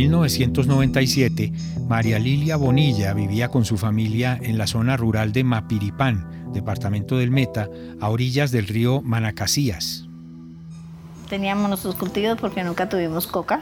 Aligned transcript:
1997, 0.00 1.52
María 1.86 2.18
Lilia 2.18 2.56
Bonilla 2.56 3.12
vivía 3.12 3.48
con 3.48 3.66
su 3.66 3.76
familia 3.76 4.38
en 4.40 4.56
la 4.56 4.66
zona 4.66 4.96
rural 4.96 5.32
de 5.32 5.44
Mapiripán, 5.44 6.52
departamento 6.54 7.18
del 7.18 7.30
Meta, 7.30 7.68
a 8.00 8.08
orillas 8.08 8.50
del 8.50 8.66
río 8.66 9.02
Manacasías. 9.02 10.08
Teníamos 11.28 11.68
nuestros 11.68 11.96
cultivos 11.96 12.38
porque 12.40 12.64
nunca 12.64 12.88
tuvimos 12.88 13.26
coca. 13.26 13.60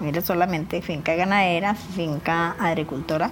Mire, 0.00 0.20
solamente 0.20 0.82
finca 0.82 1.14
ganadera, 1.14 1.74
finca 1.74 2.50
agricultora. 2.60 3.30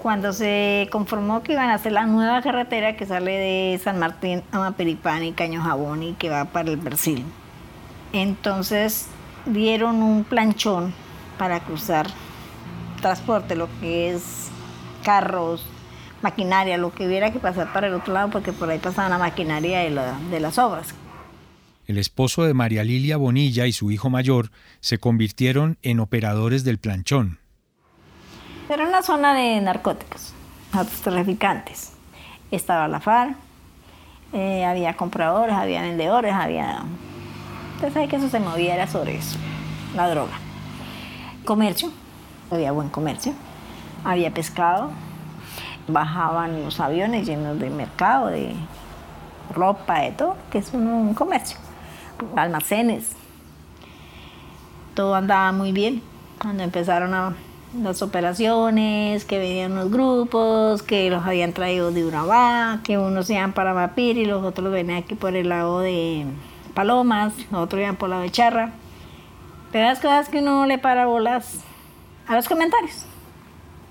Cuando 0.00 0.32
se 0.32 0.88
conformó 0.92 1.42
que 1.42 1.54
iban 1.54 1.70
a 1.70 1.74
hacer 1.74 1.90
la 1.90 2.06
nueva 2.06 2.42
carretera 2.42 2.96
que 2.96 3.06
sale 3.06 3.32
de 3.32 3.80
San 3.82 3.98
Martín 3.98 4.44
a 4.52 4.60
Mapiripán 4.60 5.24
y 5.24 5.32
Caño 5.32 5.60
Jabón 5.62 6.04
y 6.04 6.12
que 6.12 6.30
va 6.30 6.44
para 6.44 6.70
el 6.70 6.76
Brasil. 6.76 7.24
Entonces 8.12 9.08
dieron 9.46 9.96
un 9.96 10.22
planchón 10.22 10.94
para 11.38 11.60
cruzar 11.60 12.06
transporte, 13.00 13.54
lo 13.54 13.68
que 13.80 14.10
es 14.10 14.48
carros, 15.04 15.64
maquinaria, 16.20 16.76
lo 16.76 16.92
que 16.92 17.06
hubiera 17.06 17.32
que 17.32 17.38
pasar 17.38 17.72
para 17.72 17.86
el 17.86 17.94
otro 17.94 18.12
lado, 18.12 18.30
porque 18.30 18.52
por 18.52 18.68
ahí 18.68 18.78
pasaba 18.78 19.08
la 19.08 19.18
maquinaria 19.18 19.80
de, 19.80 19.90
de 20.30 20.40
las 20.40 20.58
obras. 20.58 20.94
El 21.86 21.96
esposo 21.96 22.44
de 22.44 22.52
María 22.52 22.84
Lilia 22.84 23.16
Bonilla 23.16 23.66
y 23.66 23.72
su 23.72 23.90
hijo 23.90 24.10
mayor 24.10 24.50
se 24.80 24.98
convirtieron 24.98 25.78
en 25.82 26.00
operadores 26.00 26.64
del 26.64 26.78
planchón. 26.78 27.38
Era 28.68 28.86
una 28.86 29.02
zona 29.02 29.32
de 29.32 29.60
narcóticos, 29.62 30.34
traficantes. 31.02 31.92
Estaba 32.50 32.88
la 32.88 33.00
FARC, 33.00 33.36
eh, 34.34 34.66
había 34.66 34.94
compradores, 34.94 35.54
había 35.54 35.80
vendedores, 35.80 36.34
había... 36.34 36.82
Usted 37.76 37.92
sabe 37.92 38.08
que 38.08 38.16
eso 38.16 38.28
se 38.28 38.40
movía 38.40 38.74
era 38.74 38.86
sobre 38.86 39.16
eso, 39.16 39.38
la 39.94 40.10
droga. 40.10 40.38
Comercio, 41.48 41.90
había 42.50 42.72
buen 42.72 42.90
comercio, 42.90 43.32
había 44.04 44.34
pescado, 44.34 44.90
bajaban 45.86 46.62
los 46.62 46.78
aviones 46.78 47.26
llenos 47.26 47.58
de 47.58 47.70
mercado, 47.70 48.26
de 48.26 48.52
ropa, 49.54 50.00
de 50.00 50.12
todo, 50.12 50.36
que 50.50 50.58
es 50.58 50.74
un 50.74 51.14
comercio, 51.14 51.56
almacenes. 52.36 53.12
Todo 54.92 55.14
andaba 55.14 55.50
muy 55.52 55.72
bien 55.72 56.02
cuando 56.38 56.64
empezaron 56.64 57.34
las 57.82 58.02
operaciones, 58.02 59.24
que 59.24 59.38
venían 59.38 59.74
los 59.74 59.90
grupos, 59.90 60.82
que 60.82 61.08
los 61.08 61.24
habían 61.24 61.54
traído 61.54 61.90
de 61.90 62.04
Urabá, 62.04 62.80
que 62.84 62.98
unos 62.98 63.30
iban 63.30 63.54
para 63.54 63.72
Mapir 63.72 64.18
y 64.18 64.26
los 64.26 64.44
otros 64.44 64.70
venían 64.70 64.98
aquí 64.98 65.14
por 65.14 65.34
el 65.34 65.48
lado 65.48 65.80
de 65.80 66.26
Palomas, 66.74 67.32
los 67.50 67.62
otros 67.62 67.80
iban 67.80 67.96
por 67.96 68.10
lado 68.10 68.20
de 68.20 68.30
Charra. 68.30 68.74
Pero 69.72 69.86
las 69.86 70.00
cosas 70.00 70.28
que 70.28 70.38
uno 70.38 70.66
le 70.66 70.78
para 70.78 71.06
bolas 71.06 71.60
a 72.26 72.34
los 72.34 72.48
comentarios. 72.48 73.04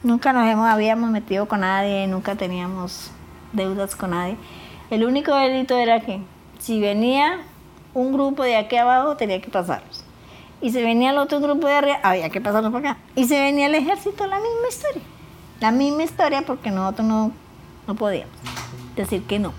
Nunca 0.03 0.33
nos 0.33 0.47
hemos, 0.47 0.67
habíamos 0.69 1.09
metido 1.09 1.47
con 1.47 1.61
nadie, 1.61 2.07
nunca 2.07 2.35
teníamos 2.35 3.11
deudas 3.53 3.95
con 3.95 4.11
nadie. 4.11 4.37
El 4.89 5.03
único 5.05 5.35
delito 5.35 5.75
era 5.75 5.99
que 5.99 6.21
si 6.59 6.79
venía 6.79 7.39
un 7.93 8.13
grupo 8.13 8.43
de 8.43 8.55
aquí 8.55 8.77
abajo 8.77 9.17
tenía 9.17 9.41
que 9.41 9.49
pasarlos 9.49 10.03
y 10.61 10.71
se 10.71 10.81
venía 10.81 11.11
el 11.11 11.17
otro 11.17 11.39
grupo 11.39 11.67
de 11.67 11.73
arriba, 11.73 11.99
había 12.03 12.29
que 12.29 12.41
pasarlo 12.41 12.71
por 12.71 12.79
acá. 12.79 12.97
Y 13.15 13.25
se 13.25 13.39
venía 13.39 13.67
el 13.67 13.75
ejército, 13.75 14.25
la 14.25 14.37
misma 14.37 14.67
historia. 14.69 15.03
La 15.59 15.71
misma 15.71 16.03
historia 16.03 16.43
porque 16.43 16.71
nosotros 16.71 17.07
no, 17.07 17.31
no 17.87 17.95
podíamos 17.95 18.35
decir 18.95 19.23
que 19.23 19.39
no. 19.39 19.53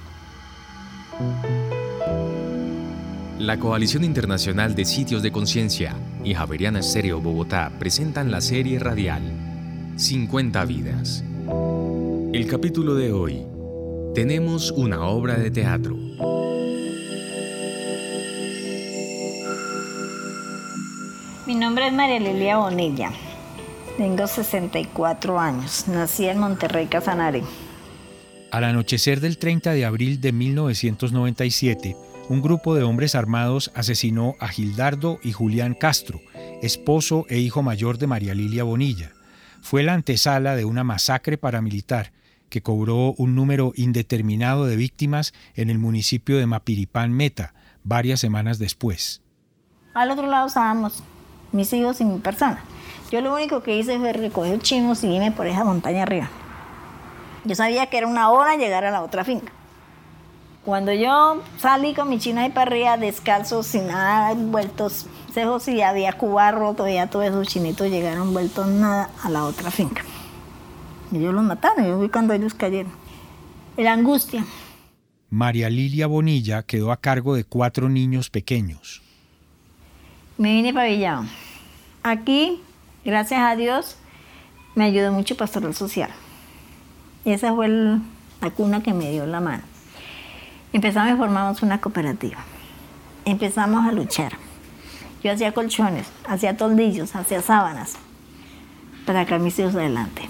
La 3.39 3.57
Coalición 3.57 4.03
Internacional 4.03 4.75
de 4.75 4.85
Sitios 4.85 5.23
de 5.23 5.31
Conciencia 5.31 5.95
y 6.25 6.35
Javeriana 6.35 6.81
Estéreo 6.81 7.21
Bogotá 7.21 7.71
presentan 7.79 8.33
la 8.33 8.41
serie 8.41 8.81
radial 8.81 9.23
50 9.95 10.65
vidas. 10.65 11.23
El 12.33 12.49
capítulo 12.49 12.97
de 12.97 13.13
hoy. 13.13 13.47
Tenemos 14.13 14.73
una 14.73 15.07
obra 15.07 15.35
de 15.37 15.53
teatro. 15.53 15.95
Mi 21.47 21.55
nombre 21.55 21.87
es 21.87 21.93
María 21.93 22.19
Lilia 22.19 22.57
Bonilla. 22.57 23.13
Tengo 23.97 24.27
64 24.27 25.39
años. 25.39 25.87
Nací 25.87 26.27
en 26.27 26.39
Monterrey, 26.39 26.87
Casanare. 26.87 27.45
Al 28.51 28.65
anochecer 28.65 29.21
del 29.21 29.39
30 29.39 29.73
de 29.73 29.85
abril 29.85 30.21
de 30.21 30.33
1997, 30.33 31.97
un 32.29 32.43
grupo 32.43 32.75
de 32.75 32.83
hombres 32.83 33.15
armados 33.15 33.73
asesinó 33.75 34.35
a 34.39 34.49
Gildardo 34.49 35.19
y 35.23 35.33
Julián 35.33 35.75
Castro, 35.75 36.21
esposo 36.63 37.25
e 37.29 37.39
hijo 37.39 37.63
mayor 37.63 37.99
de 37.99 38.07
María 38.07 38.35
Lilia 38.35 38.65
Bonilla. 38.65 39.13
Fue 39.63 39.83
la 39.83 39.95
antesala 39.95 40.55
de 40.55 40.65
una 40.65 40.85
masacre 40.85 41.39
paramilitar 41.39 42.13
que 42.51 42.63
cobró 42.63 43.15
un 43.17 43.35
número 43.35 43.73
indeterminado 43.77 44.67
de 44.67 44.77
víctimas 44.77 45.33
en 45.55 45.71
el 45.71 45.79
municipio 45.79 46.39
de 46.39 46.47
Mapiripán 46.47 47.13
Meta, 47.13 47.55
varias 47.83 48.21
semanas 48.21 48.59
después. 48.59 49.23
Al 49.95 50.11
otro 50.11 50.27
lado 50.27 50.49
estábamos 50.49 51.03
mis 51.53 51.73
hijos 51.73 52.01
y 52.01 52.05
mi 52.05 52.19
persona. 52.19 52.61
Yo 53.11 53.23
lo 53.23 53.35
único 53.35 53.63
que 53.63 53.79
hice 53.79 53.99
fue 53.99 54.13
recoger 54.13 54.61
chimos 54.61 55.03
y 55.03 55.09
irme 55.09 55.33
por 55.33 55.47
esa 55.47 55.65
montaña 55.65 56.03
arriba. 56.03 56.29
Yo 57.45 57.55
sabía 57.55 57.87
que 57.87 57.97
era 57.97 58.07
una 58.07 58.31
hora 58.31 58.57
llegar 58.57 58.85
a 58.85 58.91
la 58.91 59.03
otra 59.03 59.25
finca. 59.25 59.53
Cuando 60.69 60.93
yo 60.93 61.43
salí 61.57 61.95
con 61.95 62.11
mi 62.11 62.19
china 62.19 62.47
y 62.47 62.53
arriba, 62.55 62.99
descalzo, 62.99 63.63
sin 63.63 63.87
nada, 63.87 64.35
vueltos 64.35 65.07
cejos 65.33 65.67
y 65.67 65.81
había 65.81 66.13
cubarro, 66.13 66.75
todavía 66.75 67.09
todos 67.09 67.25
esos 67.25 67.49
chinitos 67.49 67.89
llegaron 67.89 68.35
vueltos 68.35 68.67
nada 68.69 69.09
a 69.23 69.31
la 69.31 69.45
otra 69.45 69.71
finca. 69.71 70.03
Y 71.11 71.17
ellos 71.17 71.33
los 71.33 71.43
mataron, 71.43 71.87
yo 71.87 71.99
vi 71.99 72.11
cuando 72.11 72.35
ellos 72.35 72.53
cayeron. 72.53 72.93
La 73.79 73.95
angustia. 73.95 74.45
María 75.31 75.71
Lilia 75.71 76.07
Bonilla 76.07 76.63
quedó 76.63 76.93
a 76.93 76.99
cargo 76.99 77.35
de 77.35 77.45
cuatro 77.45 77.89
niños 77.89 78.29
pequeños. 78.29 79.01
Me 80.37 80.53
vine 80.53 80.75
para 80.75 80.91
Villado. 80.91 81.25
Aquí, 82.03 82.61
gracias 83.07 83.41
a 83.41 83.57
Dios, 83.57 83.97
me 84.75 84.85
ayudó 84.85 85.13
mucho 85.13 85.35
Pastoral 85.35 85.75
Social. 85.75 86.11
Esa 87.25 87.55
fue 87.55 87.69
la 87.69 88.51
cuna 88.55 88.83
que 88.83 88.93
me 88.93 89.11
dio 89.11 89.25
la 89.25 89.41
mano. 89.41 89.63
Empezamos 90.71 91.15
y 91.15 91.17
formamos 91.17 91.63
una 91.63 91.81
cooperativa. 91.81 92.39
Empezamos 93.25 93.87
a 93.87 93.93
luchar. 93.93 94.33
Yo 95.25 95.33
hacía 95.33 95.53
colchones, 95.53 96.07
hacía 96.29 96.59
toldillos, 96.59 97.17
hacía 97.17 97.41
sábanas 97.41 97.97
para 99.07 99.23
sacar 99.23 99.41
mis 99.41 99.59
hijos 99.59 99.75
adelante. 99.75 100.29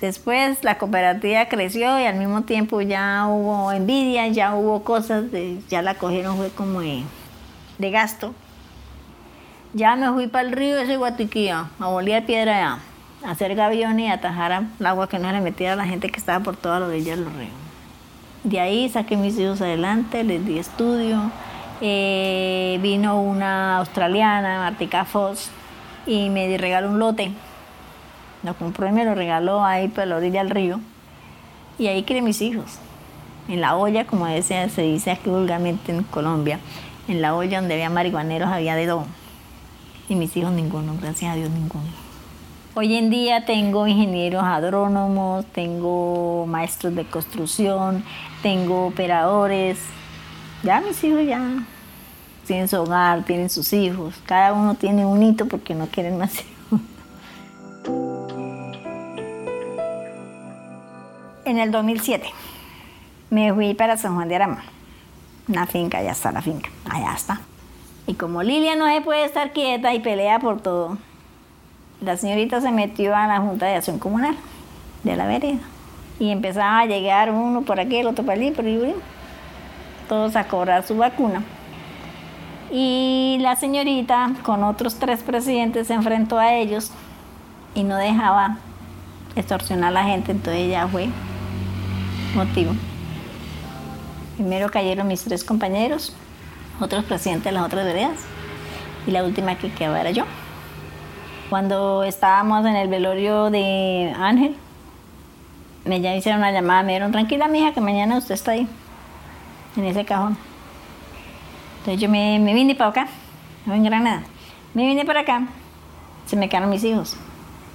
Después 0.00 0.64
la 0.64 0.78
cooperativa 0.78 1.46
creció 1.46 2.00
y 2.00 2.04
al 2.04 2.16
mismo 2.16 2.42
tiempo 2.42 2.80
ya 2.80 3.26
hubo 3.28 3.70
envidia, 3.70 4.26
ya 4.28 4.54
hubo 4.54 4.84
cosas, 4.84 5.30
de, 5.30 5.60
ya 5.68 5.82
la 5.82 5.94
cogieron 5.94 6.38
fue 6.38 6.48
como 6.48 6.80
de, 6.80 7.02
de 7.76 7.90
gasto. 7.90 8.34
Ya 9.74 9.96
me 9.96 10.10
fui 10.12 10.28
para 10.28 10.48
el 10.48 10.52
río 10.52 10.78
ese 10.78 10.96
Guatiquía, 10.96 11.68
a 11.78 11.86
bolear 11.88 12.24
piedra 12.24 12.56
allá, 12.56 12.78
a 13.22 13.32
hacer 13.32 13.54
gaviones 13.54 14.06
y 14.06 14.10
atajar 14.10 14.64
el 14.80 14.86
agua 14.86 15.10
que 15.10 15.18
no 15.18 15.30
le 15.30 15.42
metiera 15.42 15.74
a 15.74 15.76
la 15.76 15.84
gente 15.84 16.08
que 16.08 16.18
estaba 16.18 16.42
por 16.42 16.56
todas 16.56 16.80
las 16.80 16.88
orillas 16.88 17.18
del 17.18 17.26
río. 17.34 17.67
De 18.44 18.60
ahí 18.60 18.88
saqué 18.88 19.16
mis 19.16 19.38
hijos 19.38 19.60
adelante, 19.60 20.24
les 20.24 20.44
di 20.44 20.58
estudio. 20.58 21.30
Eh, 21.80 22.78
vino 22.82 23.20
una 23.20 23.78
australiana, 23.78 24.58
Martica 24.58 25.04
Foss, 25.04 25.50
y 26.06 26.30
me 26.30 26.56
regaló 26.56 26.88
un 26.88 26.98
lote. 26.98 27.30
Lo 28.42 28.54
compró 28.54 28.88
y 28.88 28.92
me 28.92 29.04
lo 29.04 29.14
regaló 29.14 29.64
ahí 29.64 29.88
por 29.88 30.06
la 30.06 30.16
orilla 30.16 30.42
del 30.42 30.50
río. 30.50 30.80
Y 31.78 31.88
ahí 31.88 32.02
crié 32.02 32.22
mis 32.22 32.40
hijos. 32.40 32.78
En 33.48 33.60
la 33.60 33.76
olla, 33.76 34.06
como 34.06 34.26
se 34.42 34.82
dice 34.82 35.10
aquí 35.10 35.30
vulgarmente 35.30 35.92
en 35.92 36.02
Colombia, 36.04 36.58
en 37.08 37.22
la 37.22 37.34
olla 37.34 37.60
donde 37.60 37.74
había 37.74 37.90
marihuaneros 37.90 38.50
había 38.50 38.76
de 38.76 38.86
todo 38.86 39.06
y 40.08 40.14
mis 40.14 40.36
hijos 40.36 40.52
ninguno, 40.52 40.96
gracias 41.00 41.32
a 41.32 41.36
Dios 41.36 41.50
ninguno. 41.50 42.07
Hoy 42.80 42.94
en 42.94 43.10
día 43.10 43.44
tengo 43.44 43.88
ingenieros 43.88 44.44
agrónomos, 44.44 45.44
tengo 45.46 46.46
maestros 46.46 46.94
de 46.94 47.04
construcción, 47.04 48.04
tengo 48.40 48.86
operadores. 48.86 49.80
Ya 50.62 50.80
mis 50.80 51.02
hijos 51.02 51.26
ya 51.26 51.64
tienen 52.46 52.68
su 52.68 52.76
hogar, 52.76 53.24
tienen 53.24 53.50
sus 53.50 53.72
hijos. 53.72 54.14
Cada 54.26 54.52
uno 54.52 54.76
tiene 54.76 55.04
un 55.04 55.20
hito 55.24 55.46
porque 55.46 55.74
no 55.74 55.88
quieren 55.88 56.18
más 56.18 56.34
hijos. 56.40 56.80
En 61.44 61.58
el 61.58 61.72
2007 61.72 62.30
me 63.30 63.52
fui 63.52 63.74
para 63.74 63.96
San 63.96 64.14
Juan 64.14 64.28
de 64.28 64.36
Arama, 64.36 64.62
una 65.48 65.66
finca, 65.66 66.00
ya 66.00 66.12
está 66.12 66.30
la 66.30 66.42
finca, 66.42 66.70
allá 66.88 67.12
está. 67.12 67.40
Y 68.06 68.14
como 68.14 68.44
Lilia 68.44 68.76
no 68.76 68.86
se 68.86 69.00
puede 69.00 69.24
estar 69.24 69.52
quieta 69.52 69.94
y 69.94 69.98
pelea 69.98 70.38
por 70.38 70.60
todo, 70.60 70.96
la 72.00 72.16
señorita 72.16 72.60
se 72.60 72.70
metió 72.70 73.14
a 73.14 73.26
la 73.26 73.40
Junta 73.40 73.66
de 73.66 73.76
Acción 73.76 73.98
Comunal 73.98 74.36
de 75.02 75.16
la 75.16 75.26
vereda. 75.26 75.58
Y 76.20 76.30
empezaba 76.30 76.80
a 76.80 76.86
llegar 76.86 77.30
uno 77.30 77.62
por 77.62 77.80
aquí, 77.80 77.96
el 77.96 78.06
otro 78.06 78.24
por 78.24 78.34
allí, 78.34 78.50
por 78.50 78.64
allí, 78.64 78.94
todos 80.08 80.36
a 80.36 80.44
cobrar 80.44 80.84
su 80.84 80.96
vacuna. 80.96 81.42
Y 82.70 83.38
la 83.40 83.56
señorita 83.56 84.32
con 84.42 84.62
otros 84.64 84.96
tres 84.96 85.22
presidentes 85.22 85.86
se 85.86 85.94
enfrentó 85.94 86.38
a 86.38 86.54
ellos 86.54 86.90
y 87.74 87.82
no 87.82 87.96
dejaba 87.96 88.58
extorsionar 89.36 89.88
a 89.88 89.92
la 89.92 90.04
gente, 90.04 90.32
entonces 90.32 90.68
ya 90.70 90.86
fue 90.88 91.08
motivo. 92.34 92.72
Primero 94.36 94.68
cayeron 94.70 95.08
mis 95.08 95.24
tres 95.24 95.44
compañeros, 95.44 96.14
otros 96.80 97.04
presidentes 97.04 97.44
de 97.44 97.52
las 97.52 97.64
otras 97.64 97.84
veredas, 97.84 98.18
y 99.06 99.12
la 99.12 99.24
última 99.24 99.56
que 99.56 99.72
quedó 99.72 99.96
era 99.96 100.10
yo. 100.10 100.24
Cuando 101.48 102.04
estábamos 102.04 102.66
en 102.66 102.76
el 102.76 102.88
velorio 102.88 103.48
de 103.48 104.14
Ángel, 104.18 104.54
me 105.86 106.02
ya 106.02 106.14
hicieron 106.14 106.40
una 106.40 106.52
llamada, 106.52 106.82
me 106.82 106.92
dijeron, 106.92 107.10
tranquila 107.10 107.48
mija, 107.48 107.72
que 107.72 107.80
mañana 107.80 108.18
usted 108.18 108.34
está 108.34 108.50
ahí, 108.50 108.68
en 109.74 109.84
ese 109.84 110.04
cajón. 110.04 110.36
Entonces 111.78 112.02
yo 112.02 112.10
me, 112.10 112.38
vine 112.52 112.74
para 112.74 112.90
acá, 112.90 113.08
en 113.66 113.82
Granada. 113.82 114.24
Me 114.74 114.84
vine 114.84 115.06
para 115.06 115.20
acá, 115.20 115.46
se 116.26 116.36
me 116.36 116.50
quedaron 116.50 116.68
mis 116.68 116.84
hijos, 116.84 117.16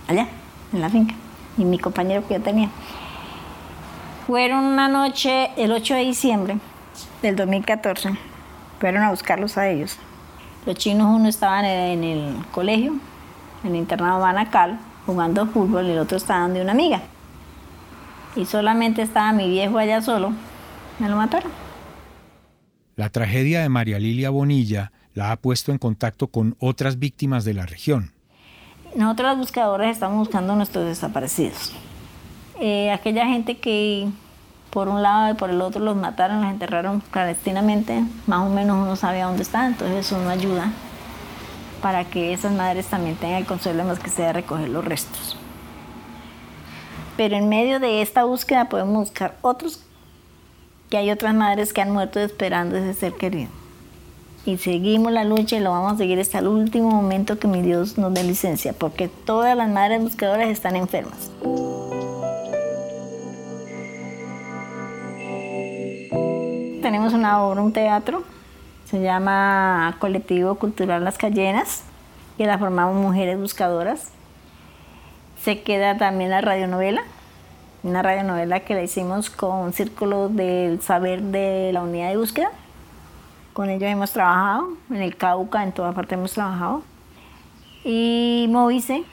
allá, 0.08 0.28
en 0.72 0.80
la 0.80 0.90
finca, 0.90 1.16
y 1.58 1.66
mi 1.66 1.80
compañero 1.80 2.28
que 2.28 2.36
yo 2.36 2.42
tenía. 2.42 2.70
Fueron 4.28 4.66
una 4.66 4.88
noche, 4.88 5.50
el 5.58 5.72
8 5.72 5.96
de 5.96 6.02
diciembre 6.02 6.58
del 7.24 7.36
2014, 7.36 8.12
fueron 8.80 9.02
a 9.02 9.10
buscarlos 9.10 9.58
a 9.58 9.68
ellos. 9.68 9.98
Los 10.68 10.76
chinos, 10.76 11.08
uno 11.08 11.28
estaban 11.28 11.66
en 11.66 12.04
el 12.04 12.46
colegio, 12.52 13.00
en 13.64 13.72
el 13.72 13.78
internado 13.78 14.20
Manacal, 14.20 14.80
jugando 15.06 15.46
fútbol, 15.48 15.88
y 15.88 15.92
el 15.92 16.00
otro 16.00 16.18
estaba 16.18 16.48
de 16.50 16.62
una 16.62 16.72
amiga. 16.72 17.02
Y 18.36 18.46
solamente 18.46 19.02
estaba 19.02 19.32
mi 19.32 19.50
viejo 19.50 19.78
allá 19.78 20.02
solo, 20.02 20.34
me 21.00 21.10
lo 21.10 21.16
mataron. 21.16 21.52
La 22.96 23.10
tragedia 23.10 23.62
de 23.62 23.70
María 23.70 24.00
Lilia 24.00 24.30
Bonilla 24.30 24.92
la 25.14 25.32
ha 25.32 25.36
puesto 25.38 25.72
en 25.72 25.78
contacto 25.78 26.28
con 26.28 26.56
otras 26.60 27.00
víctimas 27.00 27.46
de 27.46 27.54
la 27.54 27.66
región. 27.66 28.12
Nosotros 28.96 29.30
los 29.30 29.38
buscadores 29.40 29.92
estamos 29.92 30.18
buscando 30.18 30.54
a 30.54 30.56
nuestros 30.56 30.86
desaparecidos. 30.86 31.74
Eh, 32.60 32.92
aquella 32.92 33.26
gente 33.26 33.58
que 33.58 34.08
por 34.70 34.88
un 34.88 35.02
lado 35.02 35.32
y 35.32 35.36
por 35.36 35.50
el 35.50 35.62
otro 35.62 35.84
los 35.84 35.96
mataron, 35.96 36.42
los 36.42 36.52
enterraron 36.52 37.00
clandestinamente, 37.12 38.04
más 38.26 38.42
o 38.42 38.50
menos 38.50 38.78
uno 38.78 38.96
sabía 38.96 39.26
dónde 39.26 39.44
están, 39.44 39.74
entonces 39.74 40.06
eso 40.06 40.20
no 40.24 40.30
ayuda 40.30 40.72
para 41.84 42.06
que 42.06 42.34
esas 42.34 42.52
madres 42.52 42.88
también 42.88 43.16
tengan 43.16 43.38
el 43.38 43.46
consuelo 43.46 43.84
más 43.84 44.00
que 44.00 44.10
sea 44.10 44.34
recoger 44.34 44.70
los 44.70 44.84
restos. 44.84 45.38
Pero 47.16 47.36
en 47.36 47.48
medio 47.48 47.80
de 47.80 48.02
esta 48.02 48.24
búsqueda 48.24 48.70
podemos 48.70 49.10
buscar 49.10 49.36
otros, 49.44 49.84
que 50.90 50.98
hay 50.98 51.12
otras 51.12 51.36
madres 51.36 51.74
que 51.74 51.82
han 51.82 51.92
muerto 51.92 52.20
esperando 52.20 52.76
ese 52.76 52.96
ser 52.96 53.14
querido. 53.14 53.52
Y 54.46 54.58
seguimos 54.58 55.12
la 55.12 55.26
lucha 55.26 55.58
y 55.58 55.60
lo 55.60 55.70
vamos 55.70 55.94
a 55.94 55.98
seguir 55.98 56.20
hasta 56.20 56.40
el 56.40 56.48
último 56.48 56.90
momento 56.90 57.38
que 57.38 57.48
mi 57.48 57.62
Dios 57.62 58.00
nos 58.00 58.14
dé 58.14 58.24
licencia, 58.24 58.74
porque 58.74 59.08
todas 59.08 59.56
las 59.56 59.70
madres 59.70 60.02
buscadoras 60.02 60.48
están 60.48 60.76
enfermas. 60.76 61.30
tenemos 66.84 67.14
una 67.14 67.42
obra, 67.42 67.62
un 67.62 67.72
teatro, 67.72 68.24
se 68.94 69.02
llama 69.02 69.96
Colectivo 69.98 70.54
Cultural 70.54 71.04
Las 71.04 71.18
Callenas, 71.18 71.82
que 72.38 72.46
la 72.46 72.60
formamos 72.60 72.96
mujeres 72.96 73.40
buscadoras. 73.40 74.12
Se 75.42 75.64
queda 75.64 75.98
también 75.98 76.30
la 76.30 76.42
radionovela, 76.42 77.02
una 77.82 78.04
radionovela 78.04 78.60
que 78.60 78.76
la 78.76 78.84
hicimos 78.84 79.32
con 79.32 79.74
Círculo 79.74 80.30
del 80.30 80.80
Saber 80.84 81.24
de 81.24 81.72
la 81.74 81.82
Unidad 81.82 82.10
de 82.10 82.18
Búsqueda. 82.18 82.52
Con 83.54 83.72
ellos 83.72 83.90
hemos 83.90 84.12
trabajado, 84.12 84.78
en 84.92 85.02
el 85.02 85.18
Cauca, 85.18 85.64
en 85.64 85.72
toda 85.72 85.94
parte 85.94 86.14
hemos 86.14 86.34
trabajado. 86.34 86.84
Y 87.84 88.46
Movice. 88.52 89.06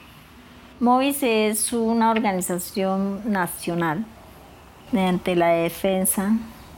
Movice 0.79 1.47
es 1.47 1.73
una 1.73 2.11
organización 2.11 3.21
nacional 3.25 4.05
mediante 4.91 5.35
la 5.35 5.47
defensa 5.47 6.33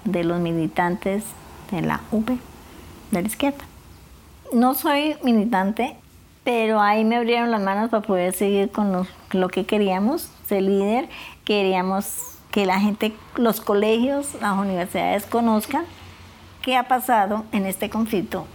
de 0.06 0.24
los 0.24 0.40
militantes 0.40 1.26
de 1.70 1.82
la 1.82 2.00
UP, 2.10 2.30
de 3.14 3.22
la 3.22 3.28
izquierda. 3.28 3.64
No 4.52 4.74
soy 4.74 5.16
militante, 5.24 5.96
pero 6.44 6.82
ahí 6.82 7.06
me 7.06 7.16
abrieron 7.16 7.52
las 7.52 7.62
manos 7.62 7.90
para 7.90 8.06
poder 8.06 8.34
seguir 8.34 8.70
con 8.70 9.08
lo, 9.32 9.48
que 9.50 9.66
queríamos, 9.66 10.30
ser 10.48 10.64
líder. 10.64 11.10
Queríamos 11.46 12.38
que 12.52 12.66
la 12.66 12.80
gente, 12.80 13.14
los 13.36 13.62
colegios, 13.62 14.36
las 14.42 14.58
universidades 14.58 15.26
conozcan 15.26 15.86
qué 16.62 16.78
ha 16.78 16.88
pasado 16.88 17.46
en 17.52 17.66
este 17.66 17.90
conflicto 17.90 18.46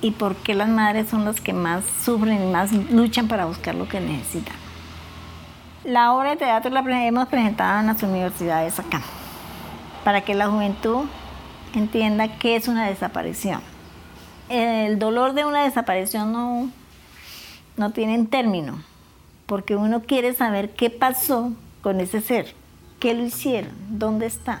y 0.00 0.12
por 0.12 0.36
qué 0.36 0.54
las 0.54 0.68
madres 0.68 1.08
son 1.08 1.24
las 1.24 1.40
que 1.40 1.52
más 1.52 1.84
sufren 2.04 2.42
y 2.42 2.52
más 2.52 2.72
luchan 2.72 3.28
para 3.28 3.46
buscar 3.46 3.74
lo 3.74 3.88
que 3.88 4.00
necesitan. 4.00 4.54
La 5.84 6.12
obra 6.12 6.30
de 6.30 6.36
teatro 6.36 6.70
la 6.70 7.06
hemos 7.06 7.28
presentado 7.28 7.80
en 7.80 7.86
las 7.86 8.02
universidades 8.02 8.78
acá 8.78 9.02
para 10.04 10.20
que 10.20 10.34
la 10.34 10.48
juventud 10.48 11.06
entienda 11.74 12.38
qué 12.38 12.56
es 12.56 12.68
una 12.68 12.86
desaparición. 12.86 13.60
El 14.48 14.98
dolor 14.98 15.32
de 15.32 15.44
una 15.44 15.64
desaparición 15.64 16.32
no, 16.32 16.70
no 17.76 17.90
tiene 17.92 18.24
término, 18.26 18.78
porque 19.46 19.76
uno 19.76 20.02
quiere 20.02 20.34
saber 20.34 20.70
qué 20.70 20.90
pasó 20.90 21.52
con 21.82 22.00
ese 22.00 22.20
ser, 22.20 22.54
qué 23.00 23.14
lo 23.14 23.24
hicieron, 23.24 23.72
dónde 23.88 24.26
está. 24.26 24.60